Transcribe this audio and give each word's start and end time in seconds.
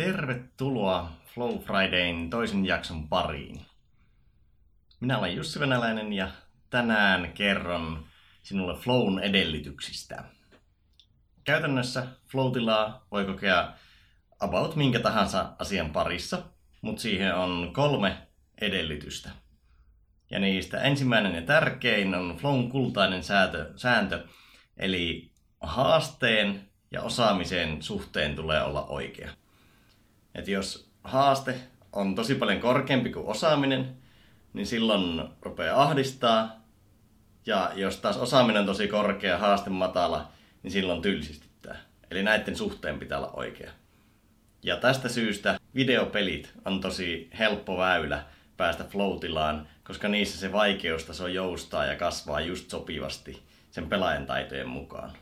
Tervetuloa 0.00 1.12
Flow 1.34 1.58
Fridayn 1.58 2.30
toisen 2.30 2.66
jakson 2.66 3.08
pariin. 3.08 3.60
Minä 5.00 5.18
olen 5.18 5.36
Jussi 5.36 5.60
Venäläinen 5.60 6.12
ja 6.12 6.28
tänään 6.70 7.32
kerron 7.32 8.04
sinulle 8.42 8.78
Flown 8.78 9.18
edellytyksistä. 9.18 10.24
Käytännössä 11.44 12.06
flow 12.28 12.52
voi 13.10 13.24
kokea 13.24 13.72
about 14.38 14.76
minkä 14.76 15.00
tahansa 15.00 15.52
asian 15.58 15.90
parissa, 15.90 16.42
mutta 16.80 17.02
siihen 17.02 17.34
on 17.34 17.70
kolme 17.72 18.16
edellytystä. 18.60 19.30
Ja 20.30 20.38
niistä 20.38 20.80
ensimmäinen 20.80 21.34
ja 21.34 21.42
tärkein 21.42 22.14
on 22.14 22.36
Flown 22.36 22.70
kultainen 22.70 23.24
säätö, 23.24 23.72
sääntö, 23.76 24.24
eli 24.76 25.30
haasteen 25.60 26.68
ja 26.90 27.02
osaamisen 27.02 27.82
suhteen 27.82 28.36
tulee 28.36 28.62
olla 28.62 28.86
oikea. 28.86 29.30
Et 30.34 30.48
jos 30.48 30.90
haaste 31.04 31.60
on 31.92 32.14
tosi 32.14 32.34
paljon 32.34 32.60
korkeampi 32.60 33.10
kuin 33.10 33.26
osaaminen, 33.26 33.96
niin 34.52 34.66
silloin 34.66 35.28
rupeaa 35.42 35.82
ahdistaa. 35.82 36.60
Ja 37.46 37.72
jos 37.74 37.96
taas 37.96 38.16
osaaminen 38.16 38.60
on 38.60 38.66
tosi 38.66 38.88
korkea, 38.88 39.38
haaste 39.38 39.70
matala, 39.70 40.28
niin 40.62 40.70
silloin 40.70 41.02
tylsistyttää. 41.02 41.76
Eli 42.10 42.22
näiden 42.22 42.56
suhteen 42.56 42.98
pitää 42.98 43.18
olla 43.18 43.32
oikea. 43.32 43.70
Ja 44.62 44.76
tästä 44.76 45.08
syystä 45.08 45.58
videopelit 45.74 46.52
on 46.64 46.80
tosi 46.80 47.30
helppo 47.38 47.78
väylä 47.78 48.24
päästä 48.56 48.84
floatilaan, 48.84 49.68
koska 49.84 50.08
niissä 50.08 50.38
se 50.38 50.52
vaikeustaso 50.52 51.26
joustaa 51.26 51.86
ja 51.86 51.96
kasvaa 51.96 52.40
just 52.40 52.70
sopivasti 52.70 53.42
sen 53.70 53.88
pelaajan 53.88 54.26
taitojen 54.26 54.68
mukaan. 54.68 55.12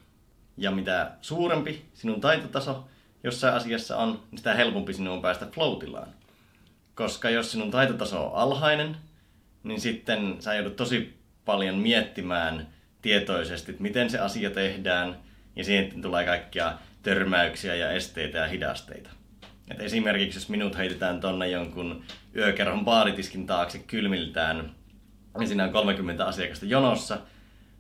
Ja 0.57 0.71
mitä 0.71 1.11
suurempi 1.21 1.89
sinun 1.95 2.21
taitotaso 2.21 2.89
jossain 3.25 3.55
asiassa 3.55 3.97
on, 3.97 4.23
niin 4.31 4.39
sitä 4.39 4.55
helpompi 4.55 4.93
sinun 4.93 5.15
on 5.15 5.23
päästä 5.23 5.47
floatilaan. 5.47 6.09
Koska 6.95 7.31
jos 7.31 7.53
sinun 7.53 7.71
taitotaso 7.71 8.27
on 8.27 8.35
alhainen, 8.35 8.97
niin 9.63 9.81
sitten 9.81 10.37
sä 10.41 10.55
joudut 10.55 10.77
tosi 10.77 11.19
paljon 11.45 11.75
miettimään 11.75 12.69
tietoisesti, 13.03 13.71
että 13.71 13.83
miten 13.83 14.11
se 14.11 14.19
asia 14.19 14.51
tehdään, 14.51 15.17
ja 15.57 15.65
siihen 15.65 16.03
tulee 16.03 16.25
kaikkia 16.25 16.79
törmäyksiä 17.03 17.75
ja 17.75 17.91
esteitä 17.91 18.39
ja 18.39 18.47
hidasteita. 18.47 19.11
Et 19.71 19.81
esimerkiksi 19.81 20.39
jos 20.39 20.49
minut 20.49 20.77
heitetään 20.77 21.21
tonne 21.21 21.49
jonkun 21.49 22.05
yökerhon 22.37 22.85
baaritiskin 22.85 23.47
taakse 23.47 23.79
kylmiltään, 23.79 24.75
niin 25.39 25.49
siinä 25.49 25.65
on 25.65 25.73
30 25.73 26.27
asiakasta 26.27 26.67
jonossa, 26.67 27.19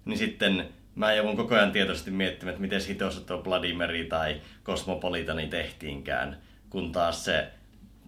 niin 0.04 0.18
sitten 0.18 0.68
mä 0.98 1.12
joudun 1.12 1.36
koko 1.36 1.54
ajan 1.54 1.72
tietoisesti 1.72 2.10
miettimään, 2.10 2.50
että 2.50 2.60
miten 2.60 2.80
hitossa 2.88 3.20
tuo 3.20 3.44
Vladimiri 3.44 4.04
tai 4.04 4.40
Cosmopolitani 4.64 5.46
tehtiinkään, 5.46 6.36
kun 6.70 6.92
taas 6.92 7.24
se 7.24 7.48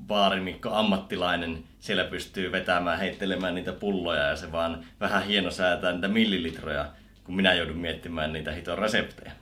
baarimikko 0.06 0.70
ammattilainen 0.70 1.64
siellä 1.80 2.04
pystyy 2.04 2.52
vetämään, 2.52 2.98
heittelemään 2.98 3.54
niitä 3.54 3.72
pulloja 3.72 4.22
ja 4.22 4.36
se 4.36 4.52
vaan 4.52 4.84
vähän 5.00 5.24
hieno 5.24 5.50
säätää 5.50 5.92
niitä 5.92 6.08
millilitroja, 6.08 6.86
kun 7.24 7.36
minä 7.36 7.54
joudun 7.54 7.76
miettimään 7.76 8.32
niitä 8.32 8.52
hiton 8.52 8.78
reseptejä. 8.78 9.32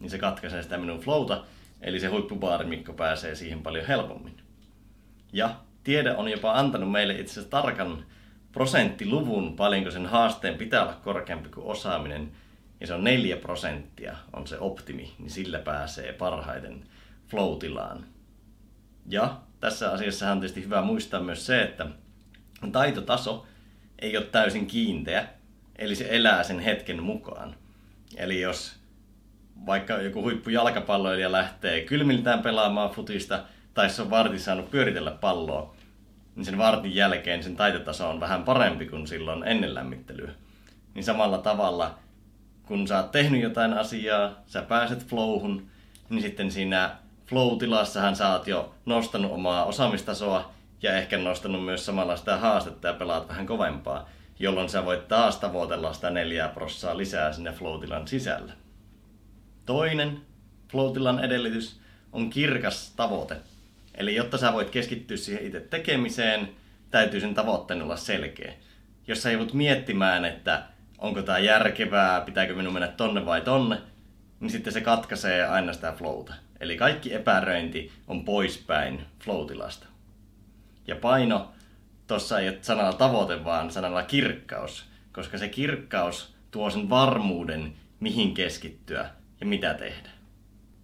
Niin 0.00 0.10
se 0.10 0.18
katkaisee 0.18 0.62
sitä 0.62 0.78
minun 0.78 1.00
flowta, 1.00 1.44
eli 1.80 2.00
se 2.00 2.06
huippubaarimikko 2.06 2.92
pääsee 2.92 3.34
siihen 3.34 3.62
paljon 3.62 3.86
helpommin. 3.86 4.36
Ja 5.32 5.50
tiede 5.84 6.16
on 6.16 6.28
jopa 6.28 6.52
antanut 6.52 6.90
meille 6.90 7.14
itse 7.14 7.32
asiassa 7.32 7.50
tarkan 7.50 8.04
prosenttiluvun, 8.52 9.56
paljonko 9.56 9.90
sen 9.90 10.06
haasteen 10.06 10.54
pitää 10.54 10.82
olla 10.82 11.00
korkeampi 11.04 11.48
kuin 11.48 11.66
osaaminen, 11.66 12.32
ja 12.80 12.86
se 12.86 12.94
on 12.94 13.04
4 13.04 13.36
prosenttia 13.36 14.16
on 14.32 14.46
se 14.46 14.58
optimi, 14.58 15.14
niin 15.18 15.30
sillä 15.30 15.58
pääsee 15.58 16.12
parhaiten 16.12 16.84
flow-tilaan. 17.28 18.04
Ja 19.08 19.40
tässä 19.60 19.92
asiassa 19.92 20.32
on 20.32 20.40
tietysti 20.40 20.64
hyvä 20.64 20.82
muistaa 20.82 21.20
myös 21.20 21.46
se, 21.46 21.62
että 21.62 21.86
taitotaso 22.72 23.46
ei 23.98 24.16
ole 24.16 24.26
täysin 24.26 24.66
kiinteä, 24.66 25.28
eli 25.78 25.94
se 25.94 26.06
elää 26.10 26.42
sen 26.42 26.60
hetken 26.60 27.02
mukaan. 27.02 27.54
Eli 28.16 28.40
jos 28.40 28.76
vaikka 29.66 29.94
joku 29.94 30.22
huippujalkapalloilija 30.22 31.32
lähtee 31.32 31.80
kylmiltään 31.80 32.42
pelaamaan 32.42 32.90
futista, 32.90 33.44
tai 33.74 33.90
se 33.90 34.02
on 34.02 34.10
vartin 34.10 34.40
saanut 34.40 34.70
pyöritellä 34.70 35.10
palloa, 35.10 35.76
niin 36.36 36.44
sen 36.44 36.58
vartin 36.58 36.94
jälkeen 36.94 37.42
sen 37.42 37.56
taitotaso 37.56 38.10
on 38.10 38.20
vähän 38.20 38.42
parempi 38.42 38.86
kuin 38.86 39.06
silloin 39.06 39.44
ennen 39.44 39.74
lämmittelyä. 39.74 40.30
Niin 40.94 41.04
samalla 41.04 41.38
tavalla, 41.38 41.98
kun 42.66 42.88
sä 42.88 42.96
oot 42.96 43.12
tehnyt 43.12 43.42
jotain 43.42 43.72
asiaa, 43.72 44.42
sä 44.46 44.62
pääset 44.62 45.06
flowhun, 45.06 45.66
niin 46.08 46.22
sitten 46.22 46.50
siinä 46.50 46.96
flow-tilassahan 47.26 48.16
sä 48.16 48.32
oot 48.32 48.46
jo 48.46 48.74
nostanut 48.86 49.32
omaa 49.32 49.64
osaamistasoa 49.64 50.52
ja 50.82 50.96
ehkä 50.96 51.18
nostanut 51.18 51.64
myös 51.64 51.86
samalla 51.86 52.16
sitä 52.16 52.36
haastetta 52.36 52.88
ja 52.88 52.94
pelaat 52.94 53.28
vähän 53.28 53.46
kovempaa, 53.46 54.08
jolloin 54.38 54.68
sä 54.68 54.84
voit 54.84 55.08
taas 55.08 55.36
tavoitella 55.36 55.92
sitä 55.92 56.10
neljää 56.10 56.48
prossaa 56.48 56.96
lisää 56.96 57.32
sinne 57.32 57.52
flow-tilan 57.52 58.08
sisällä. 58.08 58.52
Toinen 59.66 60.20
flow-tilan 60.72 61.24
edellytys 61.24 61.80
on 62.12 62.30
kirkas 62.30 62.92
tavoite. 62.96 63.36
Eli 63.94 64.14
jotta 64.14 64.38
sä 64.38 64.52
voit 64.52 64.70
keskittyä 64.70 65.16
siihen 65.16 65.46
itse 65.46 65.60
tekemiseen, 65.60 66.48
täytyy 66.90 67.20
sen 67.20 67.34
tavoitteen 67.34 67.82
olla 67.82 67.96
selkeä. 67.96 68.52
Jos 69.06 69.22
sä 69.22 69.30
joudut 69.30 69.52
miettimään, 69.52 70.24
että 70.24 70.62
onko 70.98 71.22
tämä 71.22 71.38
järkevää, 71.38 72.20
pitääkö 72.20 72.54
minun 72.54 72.72
mennä 72.72 72.88
tonne 72.88 73.26
vai 73.26 73.40
tonne, 73.40 73.78
niin 74.40 74.50
sitten 74.50 74.72
se 74.72 74.80
katkaisee 74.80 75.46
aina 75.46 75.72
sitä 75.72 75.92
flowta. 75.92 76.34
Eli 76.60 76.76
kaikki 76.76 77.14
epäröinti 77.14 77.92
on 78.06 78.24
poispäin 78.24 79.06
flow-tilasta. 79.24 79.86
Ja 80.86 80.96
paino, 80.96 81.52
tuossa 82.06 82.40
ei 82.40 82.48
ole 82.48 82.58
sanalla 82.62 82.92
tavoite, 82.92 83.44
vaan 83.44 83.70
sanalla 83.70 84.02
kirkkaus, 84.02 84.84
koska 85.12 85.38
se 85.38 85.48
kirkkaus 85.48 86.34
tuo 86.50 86.70
sen 86.70 86.90
varmuuden, 86.90 87.72
mihin 88.00 88.34
keskittyä 88.34 89.10
ja 89.40 89.46
mitä 89.46 89.74
tehdä. 89.74 90.08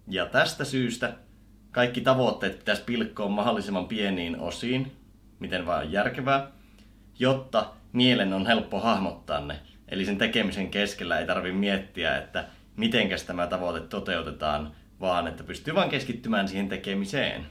Ja 0.07 0.25
tästä 0.25 0.65
syystä 0.65 1.13
kaikki 1.71 2.01
tavoitteet 2.01 2.59
pitäisi 2.59 2.83
pilkkoa 2.83 3.29
mahdollisimman 3.29 3.87
pieniin 3.87 4.39
osiin, 4.39 4.97
miten 5.39 5.65
vaan 5.65 5.91
järkevää, 5.91 6.47
jotta 7.19 7.73
mielen 7.93 8.33
on 8.33 8.45
helppo 8.45 8.79
hahmottaa 8.79 9.41
ne. 9.41 9.59
Eli 9.93 10.05
sen 10.05 10.17
tekemisen 10.17 10.69
keskellä 10.69 11.19
ei 11.19 11.25
tarvitse 11.25 11.57
miettiä, 11.57 12.17
että 12.17 12.45
mitenkäs 12.77 13.23
tämä 13.23 13.47
tavoite 13.47 13.79
toteutetaan, 13.79 14.75
vaan 14.99 15.27
että 15.27 15.43
pystyy 15.43 15.75
vain 15.75 15.89
keskittymään 15.89 16.47
siihen 16.47 16.69
tekemiseen. 16.69 17.45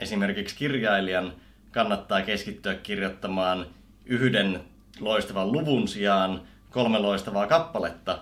Esimerkiksi 0.00 0.56
kirjailijan 0.56 1.32
kannattaa 1.70 2.22
keskittyä 2.22 2.74
kirjoittamaan 2.74 3.66
yhden 4.04 4.60
loistavan 5.00 5.52
luvun 5.52 5.88
sijaan 5.88 6.42
kolme 6.70 6.98
loistavaa 6.98 7.46
kappaletta, 7.46 8.18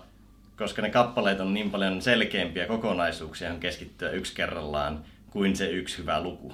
koska 0.57 0.83
ne 0.83 0.91
kappaleet 0.91 1.41
on 1.41 1.55
niin 1.55 1.71
paljon 1.71 2.03
selkeämpiä 2.03 2.67
kokonaisuuksia 2.67 3.53
on 3.53 3.61
keskittyä 3.61 4.11
yksi 4.11 4.35
kerrallaan 4.35 5.05
kuin 5.31 5.57
se 5.57 5.71
yksi 5.71 5.99
hyvä 5.99 6.23
luku. 6.23 6.53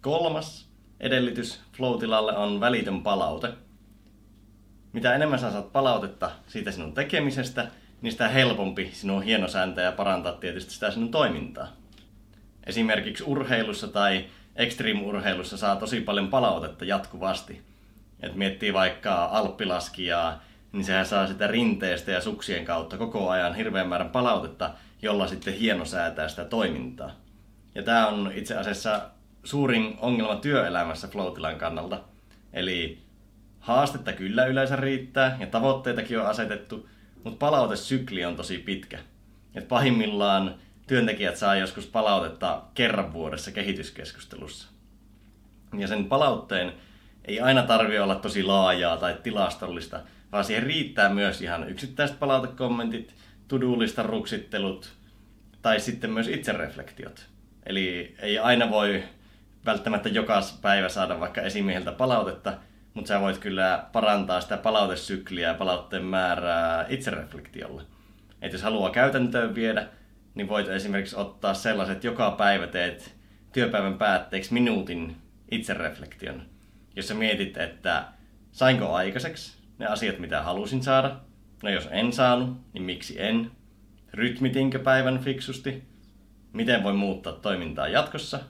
Kolmas 0.00 0.68
edellytys 1.00 1.60
flow 1.72 1.98
on 2.36 2.60
välitön 2.60 3.02
palaute. 3.02 3.67
Mitä 4.98 5.14
enemmän 5.14 5.38
sä 5.38 5.52
saat 5.52 5.72
palautetta 5.72 6.30
siitä 6.46 6.70
sinun 6.70 6.92
tekemisestä, 6.92 7.66
niin 8.02 8.12
sitä 8.12 8.28
helpompi 8.28 8.90
sinun 8.92 9.22
hienosääntää 9.22 9.84
ja 9.84 9.92
parantaa 9.92 10.32
tietysti 10.32 10.72
sitä 10.72 10.90
sinun 10.90 11.10
toimintaa. 11.10 11.68
Esimerkiksi 12.66 13.24
urheilussa 13.24 13.88
tai 13.88 14.24
extreme-urheilussa 14.56 15.56
saa 15.56 15.76
tosi 15.76 16.00
paljon 16.00 16.28
palautetta 16.28 16.84
jatkuvasti. 16.84 17.62
Et 18.20 18.34
miettii 18.34 18.72
vaikka 18.72 19.24
alppilaskijaa, 19.24 20.42
niin 20.72 20.84
sehän 20.84 21.06
saa 21.06 21.26
sitä 21.26 21.46
rinteestä 21.46 22.10
ja 22.10 22.20
suksien 22.20 22.64
kautta 22.64 22.98
koko 22.98 23.30
ajan 23.30 23.54
hirveän 23.54 23.88
määrän 23.88 24.10
palautetta, 24.10 24.70
jolla 25.02 25.26
sitten 25.26 25.54
hienosäätää 25.54 26.28
sitä 26.28 26.44
toimintaa. 26.44 27.10
Ja 27.74 27.82
tämä 27.82 28.06
on 28.06 28.32
itse 28.34 28.56
asiassa 28.56 29.00
suurin 29.44 29.96
ongelma 30.00 30.36
työelämässä 30.36 31.08
floatilan 31.08 31.56
kannalta. 31.56 32.00
Eli 32.52 33.07
haastetta 33.68 34.12
kyllä 34.12 34.46
yleensä 34.46 34.76
riittää 34.76 35.36
ja 35.40 35.46
tavoitteitakin 35.46 36.20
on 36.20 36.26
asetettu, 36.26 36.88
mutta 37.24 37.38
palautesykli 37.38 38.24
on 38.24 38.36
tosi 38.36 38.58
pitkä. 38.58 38.98
Et 39.54 39.68
pahimmillaan 39.68 40.54
työntekijät 40.86 41.36
saa 41.36 41.56
joskus 41.56 41.86
palautetta 41.86 42.62
kerran 42.74 43.12
vuodessa 43.12 43.50
kehityskeskustelussa. 43.50 44.68
Ja 45.78 45.88
sen 45.88 46.04
palautteen 46.04 46.72
ei 47.24 47.40
aina 47.40 47.62
tarvi 47.62 47.98
olla 47.98 48.14
tosi 48.14 48.42
laajaa 48.42 48.96
tai 48.96 49.16
tilastollista, 49.22 50.00
vaan 50.32 50.44
siihen 50.44 50.62
riittää 50.62 51.08
myös 51.08 51.42
ihan 51.42 51.68
yksittäiset 51.68 52.18
palautekommentit, 52.18 53.14
tudullista 53.48 54.02
ruksittelut 54.02 54.92
tai 55.62 55.80
sitten 55.80 56.10
myös 56.10 56.28
itsereflektiot. 56.28 57.26
Eli 57.66 58.16
ei 58.18 58.38
aina 58.38 58.70
voi 58.70 59.02
välttämättä 59.66 60.08
joka 60.08 60.42
päivä 60.62 60.88
saada 60.88 61.20
vaikka 61.20 61.40
esimieheltä 61.40 61.92
palautetta, 61.92 62.58
mutta 62.98 63.08
sä 63.08 63.20
voit 63.20 63.38
kyllä 63.38 63.84
parantaa 63.92 64.40
sitä 64.40 64.56
palautesykliä 64.56 65.48
ja 65.48 65.54
palautteen 65.54 66.04
määrää 66.04 66.86
itsereflektiolla. 66.88 67.82
Että 68.42 68.54
jos 68.54 68.62
haluaa 68.62 68.90
käytäntöön 68.90 69.54
viedä, 69.54 69.86
niin 70.34 70.48
voit 70.48 70.68
esimerkiksi 70.68 71.16
ottaa 71.16 71.54
sellaiset, 71.54 72.04
joka 72.04 72.30
päivä 72.30 72.66
teet 72.66 73.14
työpäivän 73.52 73.98
päätteeksi 73.98 74.54
minuutin 74.54 75.16
itsereflektion, 75.50 76.42
jossa 76.96 77.14
mietit, 77.14 77.56
että 77.56 78.04
sainko 78.52 78.94
aikaiseksi 78.94 79.58
ne 79.78 79.86
asiat, 79.86 80.18
mitä 80.18 80.42
halusin 80.42 80.82
saada. 80.82 81.16
No 81.62 81.70
jos 81.70 81.88
en 81.90 82.12
saanut, 82.12 82.56
niin 82.72 82.82
miksi 82.82 83.22
en? 83.22 83.50
Rytmitinkö 84.12 84.78
päivän 84.78 85.18
fiksusti? 85.18 85.82
Miten 86.52 86.82
voi 86.82 86.92
muuttaa 86.92 87.32
toimintaa 87.32 87.88
jatkossa? 87.88 88.40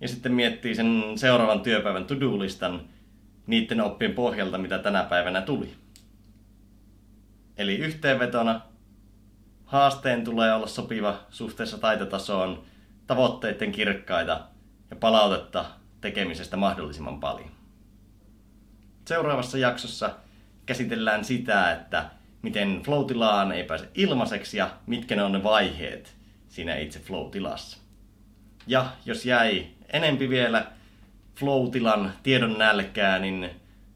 Ja 0.00 0.08
sitten 0.08 0.32
miettii 0.32 0.74
sen 0.74 1.02
seuraavan 1.16 1.60
työpäivän 1.60 2.04
to-do-listan 2.04 2.80
niiden 3.50 3.80
oppien 3.80 4.14
pohjalta, 4.14 4.58
mitä 4.58 4.78
tänä 4.78 5.02
päivänä 5.02 5.40
tuli. 5.42 5.74
Eli 7.56 7.76
yhteenvetona 7.76 8.60
haasteen 9.64 10.24
tulee 10.24 10.54
olla 10.54 10.66
sopiva 10.66 11.20
suhteessa 11.30 11.78
taitotasoon, 11.78 12.64
tavoitteiden 13.06 13.72
kirkkaita 13.72 14.40
ja 14.90 14.96
palautetta 14.96 15.64
tekemisestä 16.00 16.56
mahdollisimman 16.56 17.20
paljon. 17.20 17.50
Seuraavassa 19.04 19.58
jaksossa 19.58 20.10
käsitellään 20.66 21.24
sitä, 21.24 21.72
että 21.72 22.10
miten 22.42 22.82
flow-tilaan 22.84 23.52
ei 23.52 23.64
pääse 23.64 23.88
ilmaiseksi 23.94 24.56
ja 24.56 24.70
mitkä 24.86 25.16
ne 25.16 25.22
on 25.22 25.32
ne 25.32 25.42
vaiheet 25.42 26.16
siinä 26.48 26.76
itse 26.76 27.00
flow-tilassa. 27.00 27.78
Ja 28.66 28.86
jos 29.06 29.26
jäi 29.26 29.66
enempi 29.92 30.30
vielä 30.30 30.66
flow-tilan 31.40 32.12
tiedon 32.22 32.58
nälkää, 32.58 33.18
niin 33.18 33.50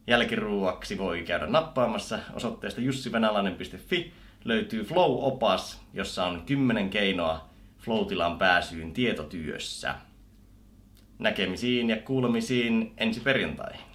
jälkiruuaksi 0.06 0.98
voi 0.98 1.22
käydä 1.22 1.46
nappaamassa 1.46 2.18
osoitteesta 2.32 2.80
jussivenäläinen.fi. 2.80 4.12
Löytyy 4.44 4.84
Flow-opas, 4.84 5.80
jossa 5.94 6.26
on 6.26 6.42
10 6.46 6.90
keinoa 6.90 7.48
flow-tilan 7.78 8.38
pääsyyn 8.38 8.92
tietotyössä. 8.92 9.94
Näkemisiin 11.18 11.90
ja 11.90 11.96
kuulemisiin 11.96 12.92
ensi 12.96 13.20
perjantaihin. 13.20 13.93